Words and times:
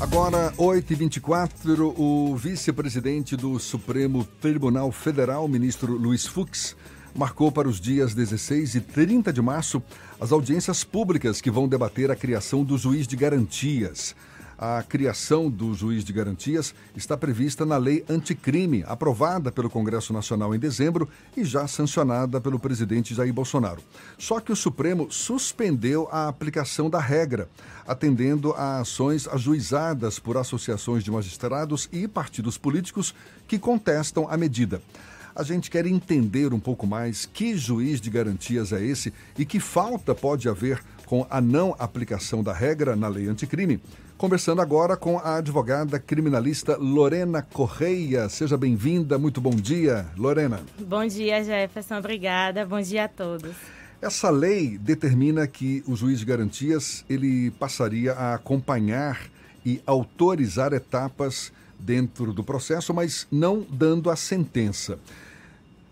Agora, 0.00 0.52
8h24, 0.56 1.92
o 1.98 2.36
vice-presidente 2.36 3.36
do 3.36 3.58
Supremo 3.58 4.24
Tribunal 4.40 4.92
Federal, 4.92 5.48
ministro 5.48 5.92
Luiz 5.92 6.24
Fux, 6.24 6.76
marcou 7.12 7.50
para 7.50 7.68
os 7.68 7.80
dias 7.80 8.14
16 8.14 8.76
e 8.76 8.80
30 8.80 9.32
de 9.32 9.42
março 9.42 9.82
as 10.20 10.30
audiências 10.30 10.84
públicas 10.84 11.40
que 11.40 11.50
vão 11.50 11.66
debater 11.66 12.12
a 12.12 12.16
criação 12.16 12.62
do 12.62 12.78
juiz 12.78 13.08
de 13.08 13.16
garantias. 13.16 14.14
A 14.60 14.82
criação 14.82 15.48
do 15.48 15.72
juiz 15.72 16.02
de 16.02 16.12
garantias 16.12 16.74
está 16.96 17.16
prevista 17.16 17.64
na 17.64 17.76
Lei 17.76 18.04
Anticrime, 18.08 18.82
aprovada 18.88 19.52
pelo 19.52 19.70
Congresso 19.70 20.12
Nacional 20.12 20.52
em 20.52 20.58
dezembro 20.58 21.08
e 21.36 21.44
já 21.44 21.68
sancionada 21.68 22.40
pelo 22.40 22.58
presidente 22.58 23.14
Jair 23.14 23.32
Bolsonaro. 23.32 23.80
Só 24.18 24.40
que 24.40 24.50
o 24.50 24.56
Supremo 24.56 25.12
suspendeu 25.12 26.08
a 26.10 26.26
aplicação 26.26 26.90
da 26.90 26.98
regra, 26.98 27.48
atendendo 27.86 28.52
a 28.54 28.80
ações 28.80 29.28
ajuizadas 29.28 30.18
por 30.18 30.36
associações 30.36 31.04
de 31.04 31.10
magistrados 31.12 31.88
e 31.92 32.08
partidos 32.08 32.58
políticos 32.58 33.14
que 33.46 33.60
contestam 33.60 34.26
a 34.28 34.36
medida. 34.36 34.82
A 35.36 35.44
gente 35.44 35.70
quer 35.70 35.86
entender 35.86 36.52
um 36.52 36.58
pouco 36.58 36.84
mais 36.84 37.24
que 37.24 37.56
juiz 37.56 38.00
de 38.00 38.10
garantias 38.10 38.72
é 38.72 38.84
esse 38.84 39.14
e 39.38 39.46
que 39.46 39.60
falta 39.60 40.12
pode 40.12 40.48
haver 40.48 40.82
com 41.08 41.26
a 41.30 41.40
não 41.40 41.74
aplicação 41.78 42.42
da 42.42 42.52
regra 42.52 42.94
na 42.94 43.08
lei 43.08 43.28
anticrime. 43.28 43.80
Conversando 44.18 44.60
agora 44.60 44.94
com 44.94 45.18
a 45.18 45.36
advogada 45.36 45.98
criminalista 45.98 46.76
Lorena 46.76 47.40
Correia. 47.40 48.28
Seja 48.28 48.58
bem-vinda, 48.58 49.18
muito 49.18 49.40
bom 49.40 49.52
dia, 49.56 50.04
Lorena. 50.18 50.60
Bom 50.78 51.06
dia, 51.06 51.42
Jefferson, 51.42 51.96
obrigada. 51.96 52.66
Bom 52.66 52.78
dia 52.82 53.04
a 53.04 53.08
todos. 53.08 53.56
Essa 54.02 54.28
lei 54.28 54.76
determina 54.76 55.46
que 55.46 55.82
o 55.86 55.96
juiz 55.96 56.18
de 56.18 56.26
garantias 56.26 57.06
ele 57.08 57.52
passaria 57.52 58.12
a 58.12 58.34
acompanhar 58.34 59.30
e 59.64 59.80
autorizar 59.86 60.74
etapas 60.74 61.50
dentro 61.80 62.34
do 62.34 62.44
processo, 62.44 62.92
mas 62.92 63.26
não 63.32 63.66
dando 63.70 64.10
a 64.10 64.16
sentença 64.16 64.98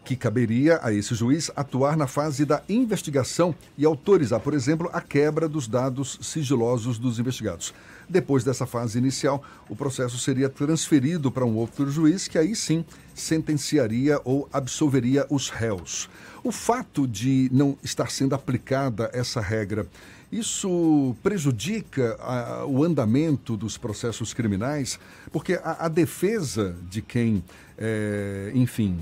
que 0.06 0.14
caberia 0.14 0.78
a 0.84 0.92
esse 0.92 1.16
juiz 1.16 1.50
atuar 1.56 1.96
na 1.96 2.06
fase 2.06 2.44
da 2.44 2.62
investigação 2.68 3.52
e 3.76 3.84
autorizar, 3.84 4.38
por 4.38 4.54
exemplo, 4.54 4.88
a 4.92 5.00
quebra 5.00 5.48
dos 5.48 5.66
dados 5.66 6.16
sigilosos 6.22 6.96
dos 6.96 7.18
investigados. 7.18 7.74
Depois 8.08 8.44
dessa 8.44 8.66
fase 8.66 8.98
inicial, 8.98 9.42
o 9.68 9.74
processo 9.74 10.16
seria 10.16 10.48
transferido 10.48 11.28
para 11.32 11.44
um 11.44 11.56
outro 11.56 11.90
juiz 11.90 12.28
que 12.28 12.38
aí 12.38 12.54
sim 12.54 12.84
sentenciaria 13.16 14.20
ou 14.24 14.48
absolveria 14.52 15.26
os 15.28 15.48
réus. 15.48 16.08
O 16.44 16.52
fato 16.52 17.04
de 17.04 17.50
não 17.52 17.76
estar 17.82 18.08
sendo 18.08 18.36
aplicada 18.36 19.10
essa 19.12 19.41
regra, 19.41 19.88
isso 20.30 21.16
prejudica 21.20 22.16
a, 22.20 22.64
o 22.64 22.84
andamento 22.84 23.56
dos 23.56 23.76
processos 23.76 24.32
criminais, 24.32 25.00
porque 25.32 25.54
a, 25.54 25.86
a 25.86 25.88
defesa 25.88 26.76
de 26.88 27.02
quem, 27.02 27.42
é, 27.76 28.52
enfim, 28.54 29.00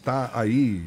está 0.00 0.30
aí 0.34 0.82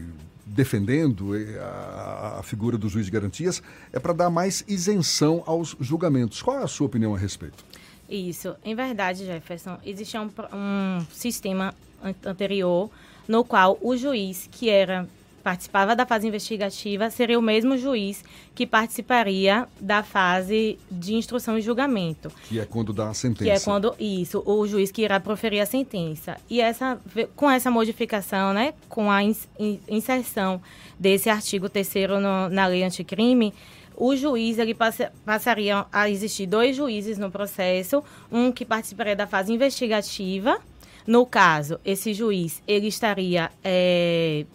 defendendo 0.46 1.38
eh, 1.38 1.58
a, 1.60 2.40
a, 2.40 2.44
figura 2.44 2.78
do 2.78 2.90
juiz 2.90 3.06
de 3.06 3.12
garantias 3.12 3.64
é 3.92 4.00
para 4.00 4.14
dar 4.14 4.30
mais 4.30 4.64
isenção 4.68 5.42
aos 5.46 5.76
julgamentos. 5.80 6.42
Qual 6.42 6.60
é 6.60 6.64
a 6.64 6.68
sua 6.68 6.88
opinião 6.88 7.16
a 7.16 7.18
respeito? 7.18 7.64
Isso. 8.10 8.56
Em 8.64 8.76
verdade, 8.76 9.26
Jefferson, 9.26 9.78
existia 9.86 10.22
um, 10.22 10.30
um 10.54 11.06
sistema 11.12 11.74
anterior 12.26 12.90
no 13.28 13.44
qual 13.44 13.78
o 13.82 13.96
juiz, 13.96 14.50
que 14.52 14.70
era 14.70 15.08
participava 15.44 15.96
da 15.96 16.06
fase 16.06 16.28
investigativa 16.28 17.10
seria 17.10 17.38
o 17.38 17.42
mesmo 17.42 17.78
juiz 17.78 18.24
que 18.56 18.66
participaria 18.66 19.68
da 19.80 20.02
fase 20.02 20.80
de 20.90 21.16
instrução 21.16 21.58
e 21.58 21.62
julgamento. 21.62 22.32
Que 22.48 22.60
é 22.60 22.66
quando 22.66 22.94
dá 22.94 23.10
a 23.10 23.14
sentença. 23.14 23.44
Que 23.44 23.50
é 23.50 23.60
quando, 23.60 23.94
isso, 24.00 24.42
o 24.46 24.66
juiz 24.66 24.92
que 24.92 25.02
irá 25.02 25.20
proferir 25.20 25.62
a 25.62 25.66
sentença. 25.66 26.38
E 26.50 26.62
essa, 26.62 27.00
com 27.36 27.50
essa 27.52 27.70
modificação, 27.70 28.54
né, 28.54 28.74
com 28.88 29.12
a 29.12 29.22
inserção 29.90 30.62
desse 30.98 31.30
artigo 31.30 31.68
3 31.68 31.94
na 32.52 32.66
lei 32.66 32.84
anticrime, 32.84 33.54
o 33.96 34.16
juiz 34.16 34.58
ele 34.58 34.74
passa, 34.74 35.12
passaria 35.26 35.86
a 35.92 36.10
existir 36.10 36.48
dois 36.48 36.76
juízes 36.76 37.18
no 37.18 37.30
processo, 37.30 38.04
um 38.32 38.52
que 38.52 38.66
participaria 38.66 39.16
da 39.16 39.28
fase 39.28 39.54
investigativa. 39.54 40.58
No 41.06 41.26
caso, 41.26 41.80
esse 41.84 42.14
juiz 42.14 42.64
ele 42.66 42.88
estaria 42.88 43.52
é, 43.64 44.46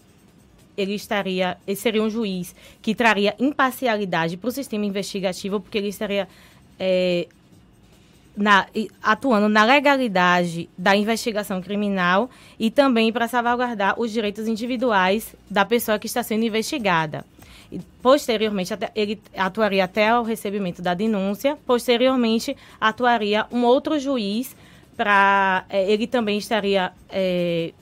ele 0.79 0.95
estaria, 0.95 1.59
ele 1.67 1.77
seria 1.77 2.03
um 2.03 2.09
juiz 2.09 2.55
que 2.81 2.95
traria 2.95 3.35
imparcialidade 3.39 4.37
para 4.37 4.49
o 4.49 4.53
sistema 4.53 4.87
investigativo, 4.87 5.61
porque 5.61 5.77
ele 5.77 5.89
estaria 5.89 6.29
é, 6.79 7.27
na, 8.37 8.67
atuando 9.03 9.49
na 9.49 9.65
legalidade 9.65 10.71
da 10.79 10.95
investigação 10.95 11.61
criminal 11.61 12.31
e 12.59 12.71
também 12.71 13.13
para 13.13 13.27
salvaguardar 13.27 14.01
os 14.01 14.13
direitos 14.13 14.47
individuais 14.47 15.35
da 15.51 15.65
pessoa 15.65 15.99
que 15.99 16.07
está 16.07 16.23
sendo 16.23 16.45
investigada. 16.45 17.25
E, 17.71 17.81
posteriormente, 18.01 18.73
ele 18.95 19.21
atuaria 19.37 19.85
até 19.85 20.17
o 20.17 20.23
recebimento 20.23 20.81
da 20.81 20.95
denúncia. 20.95 21.59
Posteriormente, 21.67 22.57
atuaria 22.81 23.47
um 23.53 23.65
outro 23.65 23.99
juiz 23.99 24.57
para. 24.97 25.67
É, 25.69 25.91
ele 25.91 26.07
também 26.07 26.39
estaria. 26.39 26.93
É, 27.11 27.73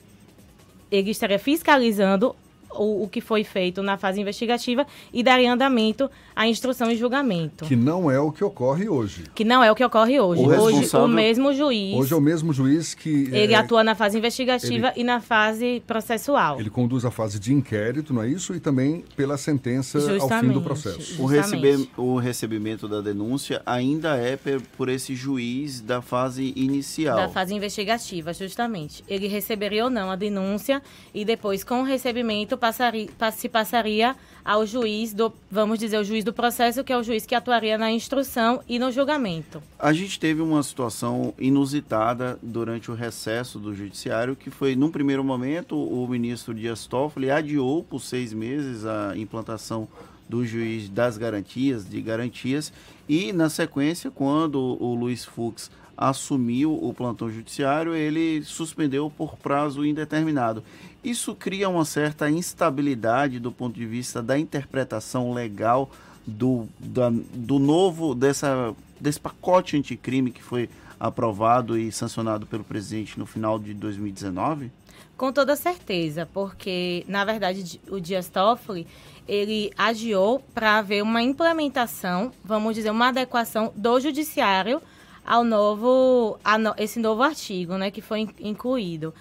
ele 0.91 1.11
estaria 1.11 1.39
fiscalizando 1.39 2.35
o, 2.71 3.03
o 3.03 3.09
que 3.09 3.21
foi 3.21 3.43
feito 3.43 3.81
na 3.81 3.97
fase 3.97 4.19
investigativa 4.21 4.85
e 5.13 5.23
daria 5.23 5.51
andamento 5.51 6.09
à 6.37 6.47
instrução 6.47 6.91
e 6.91 6.95
julgamento. 6.95 7.65
Que 7.65 7.75
não 7.75 8.11
é 8.11 8.19
o 8.19 8.31
que 8.31 8.43
ocorre 8.43 8.87
hoje. 8.87 9.23
Que 9.33 9.43
não 9.43 9.63
é 9.63 9.71
o 9.71 9.75
que 9.75 9.83
ocorre 9.83 10.19
hoje. 10.19 10.43
O 10.43 10.45
hoje, 10.45 10.95
o 10.95 11.07
mesmo 11.07 11.51
juiz. 11.51 11.95
Hoje 11.95 12.13
é 12.13 12.15
o 12.15 12.21
mesmo 12.21 12.53
juiz 12.53 12.93
que. 12.93 13.27
Ele 13.31 13.53
é... 13.53 13.55
atua 13.55 13.83
na 13.83 13.95
fase 13.95 14.19
investigativa 14.19 14.89
ele... 14.89 15.01
e 15.01 15.03
na 15.03 15.19
fase 15.19 15.81
processual. 15.87 16.59
Ele 16.59 16.69
conduz 16.69 17.03
a 17.05 17.09
fase 17.09 17.39
de 17.39 17.51
inquérito, 17.51 18.13
não 18.13 18.21
é 18.21 18.29
isso? 18.29 18.53
E 18.53 18.59
também 18.59 19.03
pela 19.15 19.35
sentença 19.35 19.99
justamente, 19.99 20.31
ao 20.31 20.39
fim 20.41 20.49
do 20.49 20.61
processo. 20.61 21.19
O, 21.19 21.25
recebe... 21.25 21.89
o 21.97 22.17
recebimento 22.19 22.87
da 22.87 23.01
denúncia 23.01 23.63
ainda 23.65 24.15
é 24.15 24.37
por 24.77 24.89
esse 24.89 25.15
juiz 25.15 25.81
da 25.81 26.03
fase 26.03 26.53
inicial. 26.55 27.17
Da 27.17 27.29
fase 27.29 27.55
investigativa, 27.55 28.31
justamente. 28.31 29.03
Ele 29.07 29.25
receberia 29.25 29.85
ou 29.85 29.89
não 29.89 30.11
a 30.11 30.15
denúncia 30.15 30.83
e 31.15 31.25
depois, 31.25 31.63
com 31.63 31.81
o 31.81 31.83
recebimento, 31.83 32.55
passaria, 32.55 33.09
se 33.35 33.49
passaria 33.49 34.15
ao 34.45 34.65
juiz 34.65 35.13
do, 35.13 35.33
vamos 35.49 35.79
dizer, 35.79 35.97
o 35.97 36.03
juiz 36.03 36.26
do 36.27 36.33
processo, 36.33 36.83
que 36.83 36.91
é 36.91 36.97
o 36.97 37.03
juiz 37.03 37.25
que 37.25 37.33
atuaria 37.33 37.77
na 37.77 37.89
instrução 37.89 38.61
e 38.67 38.77
no 38.77 38.91
julgamento. 38.91 39.63
A 39.79 39.93
gente 39.93 40.19
teve 40.19 40.41
uma 40.41 40.61
situação 40.61 41.33
inusitada 41.39 42.37
durante 42.43 42.91
o 42.91 42.93
recesso 42.93 43.57
do 43.57 43.73
judiciário, 43.73 44.35
que 44.35 44.49
foi, 44.49 44.75
num 44.75 44.91
primeiro 44.91 45.23
momento, 45.23 45.77
o 45.77 46.05
ministro 46.05 46.53
Dias 46.53 46.85
Toffoli 46.85 47.31
adiou 47.31 47.81
por 47.81 48.01
seis 48.01 48.33
meses 48.33 48.85
a 48.85 49.15
implantação 49.15 49.87
do 50.27 50.45
juiz 50.45 50.89
das 50.89 51.17
garantias, 51.17 51.87
de 51.89 52.01
garantias, 52.01 52.73
e 53.07 53.31
na 53.31 53.49
sequência, 53.49 54.11
quando 54.11 54.59
o 54.59 54.93
Luiz 54.93 55.23
Fux 55.23 55.71
assumiu 55.97 56.73
o 56.73 56.93
plantão 56.93 57.31
judiciário, 57.31 57.95
ele 57.95 58.43
suspendeu 58.43 59.09
por 59.09 59.37
prazo 59.37 59.85
indeterminado. 59.85 60.61
Isso 61.01 61.33
cria 61.33 61.69
uma 61.69 61.85
certa 61.85 62.29
instabilidade 62.29 63.39
do 63.39 63.51
ponto 63.51 63.75
de 63.75 63.85
vista 63.85 64.21
da 64.21 64.37
interpretação 64.37 65.33
legal 65.33 65.89
do, 66.27 66.67
da, 66.77 67.09
do 67.09 67.57
novo, 67.57 68.13
dessa, 68.13 68.75
desse 68.99 69.19
pacote 69.19 69.77
anticrime 69.77 70.29
que 70.29 70.43
foi 70.43 70.69
aprovado 70.99 71.77
e 71.77 71.91
sancionado 71.91 72.45
pelo 72.45 72.63
presidente 72.63 73.17
no 73.17 73.25
final 73.25 73.57
de 73.57 73.73
2019? 73.73 74.71
Com 75.15 75.31
toda 75.31 75.55
certeza, 75.55 76.27
porque, 76.31 77.03
na 77.07 77.25
verdade, 77.25 77.81
o 77.89 77.99
Dias 77.99 78.29
Toffoli, 78.29 78.85
ele 79.27 79.71
agiou 79.77 80.39
para 80.53 80.77
haver 80.77 81.01
uma 81.01 81.23
implementação, 81.23 82.31
vamos 82.43 82.75
dizer, 82.75 82.91
uma 82.91 83.07
adequação 83.07 83.71
do 83.75 83.99
judiciário 83.99 84.81
ao 85.25 85.43
novo, 85.43 86.39
a 86.43 86.57
no, 86.57 86.73
esse 86.77 86.99
novo 86.99 87.23
artigo, 87.23 87.77
né, 87.77 87.89
que 87.89 88.01
foi 88.01 88.29
incluído. 88.39 89.13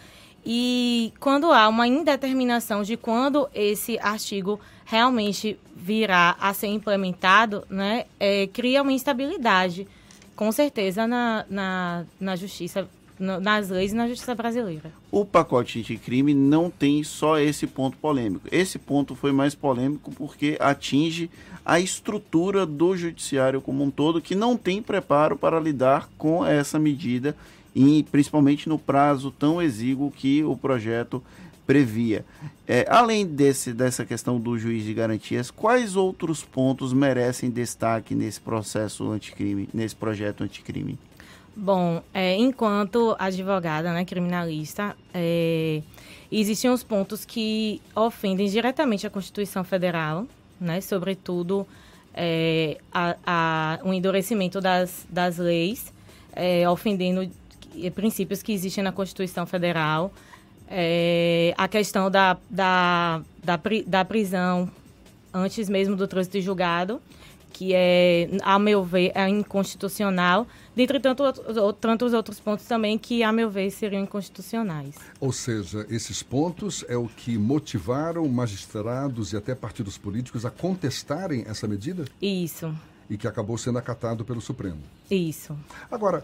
E 0.44 1.12
quando 1.18 1.50
há 1.50 1.66
uma 1.66 1.88
indeterminação 1.88 2.82
de 2.82 2.96
quando 2.96 3.48
esse 3.52 3.98
artigo 3.98 4.60
realmente 4.86 5.58
virá 5.74 6.36
a 6.40 6.54
ser 6.54 6.68
implementado, 6.68 7.64
né, 7.68 8.06
é, 8.18 8.46
cria 8.46 8.80
uma 8.80 8.92
instabilidade, 8.92 9.86
com 10.34 10.50
certeza, 10.52 11.06
na, 11.06 11.44
na, 11.50 12.04
na 12.18 12.36
justiça 12.36 12.88
nas 13.18 13.70
leis 13.70 13.92
e 13.92 13.94
na 13.94 14.06
justiça 14.06 14.34
brasileira. 14.34 14.92
O 15.10 15.24
pacote 15.24 15.78
anticrime 15.78 16.34
não 16.34 16.68
tem 16.68 17.02
só 17.02 17.38
esse 17.38 17.66
ponto 17.66 17.96
polêmico. 17.96 18.46
Esse 18.52 18.78
ponto 18.78 19.14
foi 19.14 19.32
mais 19.32 19.54
polêmico 19.54 20.12
porque 20.12 20.58
atinge 20.60 21.30
a 21.64 21.80
estrutura 21.80 22.66
do 22.66 22.94
judiciário 22.94 23.62
como 23.62 23.82
um 23.82 23.90
todo, 23.90 24.20
que 24.20 24.34
não 24.34 24.54
tem 24.54 24.82
preparo 24.82 25.34
para 25.34 25.58
lidar 25.58 26.10
com 26.18 26.44
essa 26.44 26.78
medida, 26.78 27.34
e 27.74 28.04
principalmente 28.12 28.68
no 28.68 28.78
prazo 28.78 29.30
tão 29.30 29.60
exíguo 29.60 30.10
que 30.10 30.44
o 30.44 30.56
projeto 30.56 31.22
previa. 31.66 32.24
É, 32.66 32.86
além 32.88 33.26
desse, 33.26 33.72
dessa 33.72 34.04
questão 34.04 34.38
do 34.40 34.56
juiz 34.58 34.84
de 34.84 34.94
garantias, 34.94 35.50
quais 35.50 35.96
outros 35.96 36.42
pontos 36.42 36.92
merecem 36.92 37.50
destaque 37.50 38.14
nesse 38.14 38.40
processo 38.40 39.10
anticrime, 39.10 39.68
nesse 39.72 39.94
projeto 39.94 40.44
anticrime? 40.44 40.98
Bom, 41.54 42.02
é, 42.12 42.36
enquanto 42.36 43.16
advogada, 43.18 43.92
né, 43.92 44.04
criminalista, 44.04 44.94
é, 45.14 45.82
existem 46.30 46.70
os 46.70 46.82
pontos 46.82 47.24
que 47.24 47.80
ofendem 47.94 48.46
diretamente 48.46 49.06
a 49.06 49.10
Constituição 49.10 49.64
Federal, 49.64 50.26
né, 50.60 50.80
sobretudo 50.80 51.66
é, 52.12 52.78
a, 52.92 53.16
a, 53.26 53.78
o 53.84 53.92
endurecimento 53.92 54.60
das, 54.60 55.06
das 55.08 55.38
leis, 55.38 55.92
é, 56.34 56.68
ofendendo 56.68 57.30
princípios 57.94 58.42
que 58.42 58.52
existem 58.52 58.84
na 58.84 58.92
Constituição 58.92 59.46
Federal, 59.46 60.12
é, 60.68 61.54
a 61.56 61.68
questão 61.68 62.10
da, 62.10 62.36
da, 62.50 63.22
da, 63.42 63.60
da 63.86 64.04
prisão 64.04 64.70
antes 65.32 65.68
mesmo 65.68 65.94
do 65.96 66.08
trânsito 66.08 66.40
julgado, 66.40 67.00
que 67.52 67.72
é, 67.74 68.28
a 68.42 68.58
meu 68.58 68.84
ver, 68.84 69.12
é 69.14 69.26
inconstitucional, 69.28 70.46
dentre 70.74 71.00
tanto, 71.00 71.22
tantos 71.80 72.12
outros 72.12 72.38
pontos 72.38 72.66
também 72.66 72.98
que, 72.98 73.22
a 73.22 73.32
meu 73.32 73.48
ver, 73.48 73.70
seriam 73.70 74.02
inconstitucionais. 74.02 74.94
Ou 75.18 75.32
seja, 75.32 75.86
esses 75.88 76.22
pontos 76.22 76.84
é 76.86 76.96
o 76.96 77.08
que 77.08 77.38
motivaram 77.38 78.28
magistrados 78.28 79.32
e 79.32 79.36
até 79.36 79.54
partidos 79.54 79.96
políticos 79.96 80.44
a 80.44 80.50
contestarem 80.50 81.44
essa 81.46 81.66
medida? 81.66 82.04
Isso. 82.20 82.74
E 83.08 83.16
que 83.16 83.26
acabou 83.26 83.56
sendo 83.56 83.78
acatado 83.78 84.22
pelo 84.24 84.40
Supremo. 84.40 84.82
Isso. 85.10 85.56
Agora, 85.90 86.22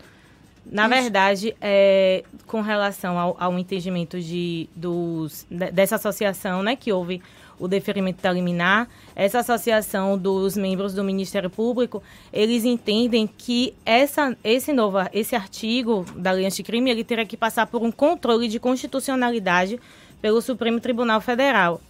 na 0.64 0.84
Isso. 0.84 1.02
verdade, 1.02 1.56
é, 1.60 2.24
com 2.46 2.60
relação 2.60 3.18
ao, 3.18 3.36
ao 3.38 3.58
entendimento 3.58 4.20
de, 4.20 4.68
dos, 4.74 5.46
dessa 5.50 5.96
associação, 5.96 6.62
né, 6.62 6.76
que 6.76 6.92
houve 6.92 7.20
o 7.58 7.68
deferimento 7.68 8.20
da 8.22 8.32
liminar, 8.32 8.88
essa 9.14 9.38
associação 9.38 10.18
dos 10.18 10.56
membros 10.56 10.94
do 10.94 11.04
Ministério 11.04 11.48
Público, 11.48 12.02
eles 12.32 12.64
entendem 12.64 13.26
que 13.26 13.74
essa, 13.84 14.36
esse 14.42 14.72
novo 14.72 14.98
esse 15.12 15.36
artigo 15.36 16.04
da 16.16 16.32
lei 16.32 16.44
anticrime 16.44 16.90
ele 16.90 17.04
terá 17.04 17.24
que 17.24 17.36
passar 17.36 17.66
por 17.66 17.82
um 17.82 17.92
controle 17.92 18.48
de 18.48 18.58
constitucionalidade 18.58 19.78
pelo 20.20 20.42
Supremo 20.42 20.80
Tribunal 20.80 21.20
Federal 21.20 21.80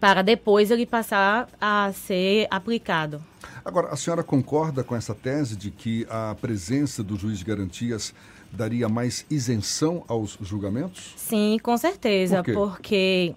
para 0.00 0.22
depois 0.22 0.70
ele 0.70 0.86
passar 0.86 1.48
a 1.60 1.92
ser 1.92 2.46
aplicado. 2.50 3.22
Agora, 3.64 3.88
a 3.88 3.96
senhora 3.96 4.22
concorda 4.22 4.82
com 4.82 4.96
essa 4.96 5.14
tese 5.14 5.56
de 5.56 5.70
que 5.70 6.06
a 6.10 6.34
presença 6.40 7.02
do 7.02 7.16
juiz 7.16 7.38
de 7.38 7.44
garantias 7.44 8.12
daria 8.50 8.88
mais 8.88 9.24
isenção 9.30 10.04
aos 10.08 10.36
julgamentos? 10.40 11.14
Sim, 11.16 11.58
com 11.62 11.76
certeza, 11.76 12.42
Por 12.42 12.52
porque 12.52 13.34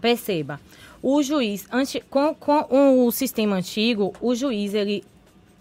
perceba, 0.00 0.60
o 1.02 1.22
juiz, 1.22 1.66
antes, 1.70 2.02
com, 2.10 2.34
com 2.34 3.06
o 3.06 3.12
sistema 3.12 3.56
antigo, 3.56 4.12
o 4.20 4.34
juiz 4.34 4.74
ele 4.74 5.04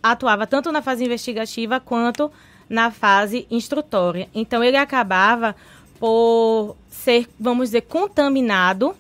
atuava 0.02 0.46
tanto 0.46 0.72
na 0.72 0.82
fase 0.82 1.06
investigativa 1.06 1.80
quanto 1.80 2.32
na 2.70 2.92
fase 2.92 3.48
instrutória. 3.50 4.28
Então 4.34 4.64
ele 4.64 4.78
acabava 4.78 5.56
por 6.00 6.76
ser, 6.90 7.28
vamos 7.40 7.70
dizer, 7.70 7.82
contaminado 7.82 8.96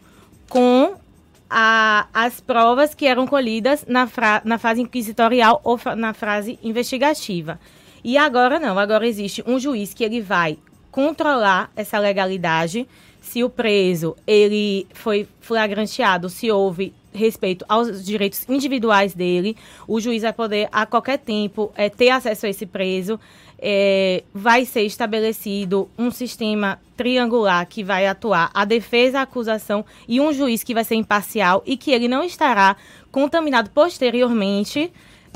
com 0.47 0.95
a, 1.57 2.09
as 2.13 2.41
provas 2.41 2.93
que 2.93 3.07
eram 3.07 3.25
colhidas 3.25 3.85
na, 3.87 4.07
fra, 4.07 4.41
na 4.43 4.57
fase 4.57 4.81
inquisitorial 4.81 5.61
ou 5.63 5.79
na 5.95 6.13
fase 6.13 6.59
investigativa. 6.61 7.57
E 8.03 8.17
agora 8.17 8.59
não, 8.59 8.77
agora 8.77 9.07
existe 9.07 9.41
um 9.47 9.57
juiz 9.57 9.93
que 9.93 10.03
ele 10.03 10.19
vai 10.19 10.57
controlar 10.91 11.71
essa 11.73 11.97
legalidade, 11.97 12.85
se 13.21 13.41
o 13.41 13.49
preso 13.49 14.17
ele 14.27 14.85
foi 14.93 15.27
flagranteado, 15.39 16.29
se 16.29 16.51
houve 16.51 16.93
respeito 17.13 17.63
aos 17.69 18.03
direitos 18.03 18.47
individuais 18.49 19.13
dele, 19.13 19.55
o 19.87 20.01
juiz 20.01 20.23
vai 20.23 20.33
poder 20.33 20.67
a 20.73 20.85
qualquer 20.85 21.19
tempo 21.19 21.71
é, 21.75 21.89
ter 21.89 22.09
acesso 22.09 22.45
a 22.45 22.49
esse 22.49 22.65
preso. 22.65 23.17
É, 23.57 24.23
vai 24.33 24.65
ser 24.65 24.81
estabelecido 24.81 25.89
um 25.97 26.11
sistema 26.11 26.79
triangular 26.97 27.65
que 27.65 27.83
vai 27.83 28.05
atuar 28.05 28.51
a 28.53 28.65
defesa, 28.65 29.19
a 29.19 29.21
acusação 29.23 29.85
e 30.07 30.19
um 30.19 30.33
juiz 30.33 30.63
que 30.63 30.73
vai 30.73 30.83
ser 30.83 30.95
imparcial 30.95 31.63
e 31.65 31.77
que 31.77 31.91
ele 31.91 32.07
não 32.07 32.23
estará 32.23 32.75
contaminado 33.11 33.69
posteriormente 33.69 34.91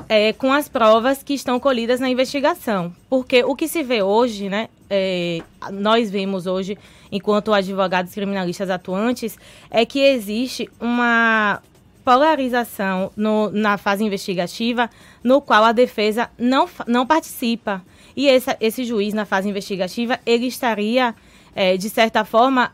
é, 0.08 0.34
com 0.34 0.54
as 0.54 0.70
provas 0.70 1.24
que 1.24 1.34
estão 1.34 1.60
colhidas 1.60 2.00
na 2.00 2.10
investigação. 2.10 2.94
Porque 3.10 3.44
o 3.44 3.56
que 3.56 3.68
se 3.68 3.84
vê 3.84 4.02
hoje, 4.02 4.50
né, 4.50 4.70
é, 4.90 5.42
nós 5.72 6.10
vemos 6.10 6.46
hoje, 6.48 6.78
enquanto 7.12 7.54
advogados 7.54 8.14
criminalistas 8.14 8.70
atuantes, 8.70 9.38
é 9.70 9.86
que 9.86 10.00
existe 10.00 10.70
uma 10.80 11.62
polarização 12.04 13.12
no, 13.16 13.50
na 13.52 13.78
fase 13.78 14.04
investigativa, 14.04 14.90
no 15.24 15.42
qual 15.42 15.64
a 15.64 15.72
defesa 15.72 16.30
não, 16.38 16.68
não 16.88 17.06
participa. 17.06 17.84
E 18.16 18.28
esse, 18.28 18.56
esse 18.60 18.84
juiz, 18.84 19.14
na 19.14 19.26
fase 19.26 19.50
investigativa, 19.50 20.20
ele 20.26 20.48
estaria, 20.48 21.16
é, 21.56 21.78
de 21.78 21.90
certa 21.90 22.26
forma, 22.26 22.72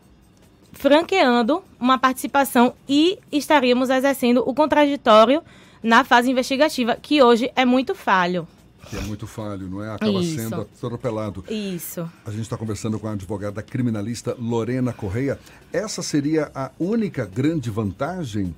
franqueando 0.74 1.64
uma 1.80 1.98
participação 1.98 2.74
e 2.88 3.20
estaríamos 3.32 3.90
exercendo 3.90 4.44
o 4.46 4.54
contraditório 4.54 5.42
na 5.82 6.04
fase 6.04 6.32
investigativa, 6.32 6.96
que 6.96 7.22
hoje 7.22 7.52
é 7.56 7.64
muito 7.64 7.94
falho. 7.94 8.48
Que 8.90 8.98
é 8.98 9.02
muito 9.02 9.26
falho, 9.26 9.68
não 9.68 9.84
é? 9.84 9.92
Acaba 9.92 10.20
Isso. 10.20 10.36
sendo 10.36 10.62
atropelado. 10.62 11.44
Isso. 11.50 12.10
A 12.26 12.30
gente 12.30 12.42
está 12.42 12.56
conversando 12.56 13.00
com 13.00 13.08
a 13.08 13.14
advogada 13.14 13.62
criminalista 13.64 14.36
Lorena 14.38 14.94
Correia. 14.94 15.40
Essa 15.74 16.04
seria 16.04 16.52
a 16.54 16.72
única 16.80 17.26
grande 17.26 17.70
vantagem 17.70 18.56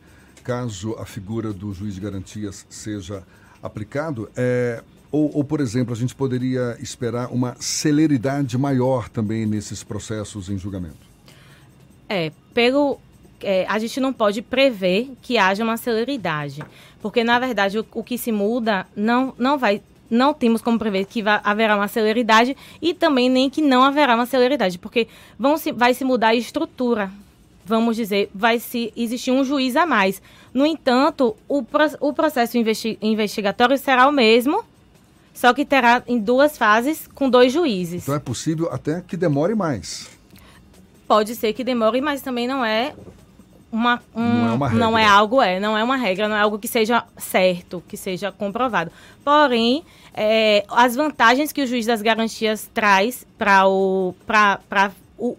caso 0.48 0.96
a 0.98 1.06
figura 1.06 1.52
do 1.52 1.74
juiz 1.74 1.96
de 1.96 2.00
garantias 2.00 2.66
seja 2.70 3.22
aplicado? 3.62 4.30
É, 4.34 4.82
ou, 5.12 5.30
ou, 5.36 5.44
por 5.44 5.60
exemplo, 5.60 5.94
a 5.94 5.98
gente 5.98 6.16
poderia 6.16 6.78
esperar 6.80 7.28
uma 7.34 7.54
celeridade 7.60 8.58
maior 8.58 9.10
também 9.10 9.46
nesses 9.46 9.84
processos 9.84 10.50
em 10.50 10.58
julgamento? 10.58 11.06
É, 12.08 12.32
pelo 12.54 12.98
é, 13.44 13.66
a 13.68 13.78
gente 13.78 14.00
não 14.00 14.14
pode 14.14 14.42
prever 14.42 15.12
que 15.22 15.38
haja 15.38 15.66
uma 15.66 15.76
celeridade, 15.76 16.64
porque 17.02 17.26
na 17.26 17.38
verdade 17.40 17.78
o, 17.78 17.86
o, 17.94 18.02
que 18.02 18.18
se 18.18 18.32
muda 18.32 18.88
não, 18.96 19.34
não 19.38 19.58
vai, 19.58 19.82
não 20.10 20.34
temos 20.34 20.62
como 20.62 20.80
prever 20.80 21.06
que 21.08 21.22
vai, 21.22 21.42
haverá 21.44 21.76
uma 21.76 21.90
celeridade 21.90 22.56
e 22.82 22.94
também 22.94 23.30
nem 23.30 23.50
que 23.50 23.62
não 23.62 23.84
haverá 23.84 24.16
uma 24.16 24.26
celeridade, 24.26 24.80
porque 24.80 25.10
vão 25.38 25.58
se, 25.58 25.74
vai 25.74 25.94
se 25.94 26.06
mudar 26.06 26.30
a 26.30 26.36
estrutura, 26.36 27.12
vamos 27.68 27.96
dizer, 27.96 28.30
vai 28.34 28.60
se 28.60 28.92
existir 28.96 29.32
um 29.32 29.44
juiz 29.44 29.76
a 29.76 29.86
mais. 29.86 30.22
No 30.54 30.66
entanto, 30.66 31.36
o, 31.48 31.64
o 32.00 32.14
processo 32.14 32.58
investi, 32.58 32.98
investigatório 33.02 33.78
será 33.78 34.08
o 34.08 34.12
mesmo, 34.12 34.64
só 35.34 35.54
que 35.54 35.66
terá 35.66 36.02
em 36.08 36.18
duas 36.18 36.58
fases 36.58 37.08
com 37.14 37.30
dois 37.30 37.52
juízes. 37.54 38.04
Então 38.04 38.16
é 38.16 38.20
possível 38.20 38.70
até 38.72 39.02
que 39.02 39.18
demore 39.18 39.54
mais. 39.54 40.10
Pode 41.08 41.36
ser 41.36 41.54
que 41.54 41.64
demore, 41.64 42.02
mas 42.02 42.22
também 42.22 42.48
não 42.48 42.66
é 42.66 42.94
uma, 43.72 44.02
um, 44.16 44.24
não, 44.24 44.48
é 44.48 44.54
uma 44.54 44.68
regra. 44.68 44.86
não 44.86 44.98
é 44.98 45.06
algo, 45.06 45.42
é, 45.42 45.60
não 45.60 45.78
é 45.78 45.84
uma 45.84 45.96
regra, 45.98 46.28
não 46.28 46.36
é 46.36 46.40
algo 46.40 46.58
que 46.58 46.68
seja 46.68 47.04
certo, 47.18 47.84
que 47.88 47.98
seja 47.98 48.32
comprovado. 48.32 48.92
Porém, 49.24 49.84
é, 50.14 50.66
as 50.70 50.96
vantagens 50.96 51.52
que 51.52 51.62
o 51.62 51.68
juiz 51.68 51.86
das 51.86 52.02
garantias 52.02 52.70
traz 52.74 53.26
para 53.38 53.68
o, 53.68 54.16
pra, 54.26 54.60
o, 55.18 55.36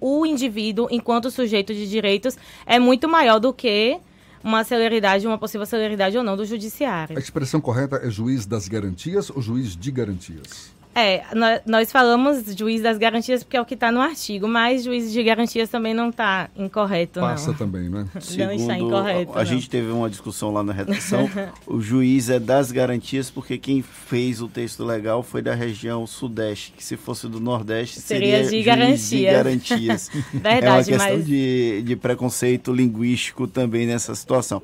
o, 0.00 0.18
o 0.20 0.26
indivíduo 0.26 0.88
enquanto 0.90 1.30
sujeito 1.30 1.74
de 1.74 1.88
direitos 1.88 2.36
é 2.64 2.78
muito 2.78 3.08
maior 3.08 3.38
do 3.38 3.52
que 3.52 3.98
uma 4.42 4.62
celeridade, 4.62 5.26
uma 5.26 5.36
possível 5.38 5.66
celeridade 5.66 6.16
ou 6.16 6.22
não 6.22 6.36
do 6.36 6.44
judiciário. 6.44 7.16
A 7.16 7.20
expressão 7.20 7.60
correta 7.60 7.96
é 7.96 8.08
juiz 8.08 8.46
das 8.46 8.68
garantias 8.68 9.28
ou 9.28 9.42
juiz 9.42 9.76
de 9.76 9.90
garantias? 9.90 10.72
É, 10.98 11.24
nós 11.66 11.92
falamos 11.92 12.56
juiz 12.56 12.80
das 12.80 12.96
garantias 12.96 13.44
porque 13.44 13.58
é 13.58 13.60
o 13.60 13.66
que 13.66 13.74
está 13.74 13.92
no 13.92 14.00
artigo, 14.00 14.48
mas 14.48 14.82
juiz 14.82 15.12
de 15.12 15.22
garantias 15.22 15.68
também 15.68 15.92
não 15.92 16.08
está 16.08 16.48
incorreto, 16.56 17.20
Passa 17.20 17.50
não. 17.50 17.54
também, 17.54 17.90
né? 17.90 18.06
Segundo, 18.18 18.46
não 18.48 18.52
está 18.54 18.78
incorreto. 18.78 19.32
A, 19.34 19.42
a 19.42 19.44
gente 19.44 19.68
teve 19.68 19.90
uma 19.90 20.08
discussão 20.08 20.50
lá 20.54 20.62
na 20.62 20.72
redação. 20.72 21.28
o 21.68 21.82
juiz 21.82 22.30
é 22.30 22.40
das 22.40 22.72
garantias 22.72 23.28
porque 23.30 23.58
quem 23.58 23.82
fez 23.82 24.40
o 24.40 24.48
texto 24.48 24.82
legal 24.86 25.22
foi 25.22 25.42
da 25.42 25.54
região 25.54 26.06
sudeste, 26.06 26.72
que 26.74 26.82
se 26.82 26.96
fosse 26.96 27.28
do 27.28 27.40
nordeste 27.40 28.00
seria, 28.00 28.42
seria 28.42 28.58
de, 28.58 28.64
garantias. 28.64 29.10
de 29.10 29.24
garantias. 29.24 30.10
Verdade, 30.32 30.64
é 30.66 30.70
uma 30.70 30.82
questão 30.82 31.16
mas... 31.18 31.26
de, 31.26 31.82
de 31.82 31.96
preconceito 31.96 32.72
linguístico 32.72 33.46
também 33.46 33.86
nessa 33.86 34.14
situação. 34.14 34.62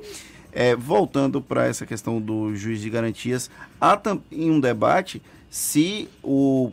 É, 0.51 0.75
voltando 0.75 1.39
para 1.39 1.67
essa 1.67 1.85
questão 1.85 2.19
do 2.19 2.55
juiz 2.55 2.81
de 2.81 2.89
garantias, 2.89 3.51
há 3.79 3.99
em 4.31 4.49
um 4.49 4.59
debate 4.59 5.21
se 5.53 6.09
o 6.23 6.71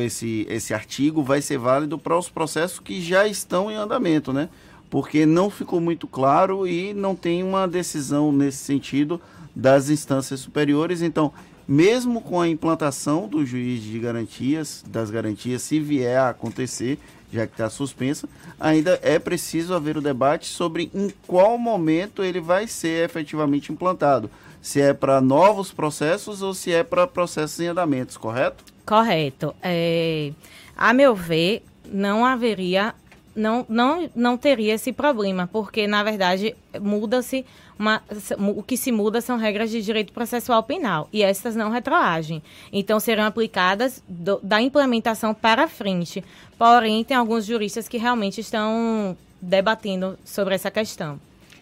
esse, 0.00 0.44
esse 0.50 0.74
artigo 0.74 1.22
vai 1.22 1.40
ser 1.40 1.58
válido 1.58 1.96
para 1.96 2.18
os 2.18 2.28
processos 2.28 2.80
que 2.80 3.00
já 3.00 3.24
estão 3.24 3.70
em 3.70 3.76
andamento, 3.76 4.32
né? 4.32 4.48
Porque 4.90 5.24
não 5.24 5.48
ficou 5.48 5.80
muito 5.80 6.08
claro 6.08 6.66
e 6.66 6.92
não 6.92 7.14
tem 7.14 7.44
uma 7.44 7.68
decisão 7.68 8.32
nesse 8.32 8.58
sentido 8.64 9.20
das 9.54 9.90
instâncias 9.90 10.40
superiores. 10.40 11.02
Então, 11.02 11.32
mesmo 11.68 12.20
com 12.20 12.40
a 12.40 12.48
implantação 12.48 13.28
do 13.28 13.46
juiz 13.46 13.80
de 13.80 14.00
garantias, 14.00 14.84
das 14.88 15.08
garantias, 15.08 15.62
se 15.62 15.78
vier 15.78 16.18
a 16.18 16.30
acontecer, 16.30 16.98
já 17.32 17.46
que 17.46 17.52
está 17.52 17.70
suspensa, 17.70 18.28
ainda 18.58 18.98
é 19.04 19.20
preciso 19.20 19.72
haver 19.72 19.96
o 19.96 20.00
debate 20.00 20.48
sobre 20.48 20.90
em 20.92 21.12
qual 21.28 21.56
momento 21.56 22.24
ele 22.24 22.40
vai 22.40 22.66
ser 22.66 23.04
efetivamente 23.04 23.70
implantado 23.70 24.28
se 24.60 24.80
é 24.80 24.92
para 24.92 25.20
novos 25.20 25.72
processos 25.72 26.42
ou 26.42 26.54
se 26.54 26.72
é 26.72 26.82
para 26.82 27.06
processos 27.06 27.60
em 27.60 27.68
andamentos, 27.68 28.16
correto? 28.16 28.64
Correto. 28.84 29.54
É, 29.62 30.32
a 30.76 30.92
meu 30.92 31.14
ver, 31.14 31.64
não 31.84 32.24
haveria, 32.24 32.94
não, 33.34 33.64
não, 33.68 34.10
não 34.14 34.36
teria 34.36 34.74
esse 34.74 34.92
problema, 34.92 35.48
porque, 35.50 35.86
na 35.86 36.02
verdade, 36.02 36.54
muda-se 36.80 37.44
uma, 37.78 38.02
o 38.38 38.62
que 38.62 38.76
se 38.76 38.92
muda 38.92 39.22
são 39.22 39.38
regras 39.38 39.70
de 39.70 39.80
direito 39.80 40.12
processual 40.12 40.62
penal 40.62 41.08
e 41.10 41.22
essas 41.22 41.56
não 41.56 41.70
retroagem. 41.70 42.42
Então 42.70 43.00
serão 43.00 43.24
aplicadas 43.24 44.02
do, 44.06 44.38
da 44.42 44.60
implementação 44.60 45.32
para 45.32 45.66
frente. 45.66 46.22
Porém, 46.58 47.02
tem 47.02 47.16
alguns 47.16 47.46
juristas 47.46 47.88
que 47.88 47.96
realmente 47.96 48.42
estão 48.42 49.16
debatendo 49.40 50.18
sobre 50.26 50.54
essa 50.54 50.70
questão. 50.70 51.18